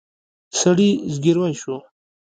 [0.59, 1.75] سړي زګېروی شو.